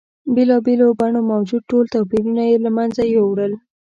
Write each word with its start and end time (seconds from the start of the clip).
بېلا 0.33 0.55
بېلو 0.65 0.87
بڼو 0.99 1.21
موجود 1.31 1.61
ټول 1.71 1.85
توپیرونه 1.93 2.43
یې 2.49 2.57
له 2.65 2.69
منځه 2.77 3.01
یوړل. 3.15 3.53